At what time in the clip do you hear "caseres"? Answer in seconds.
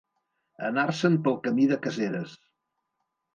1.85-2.35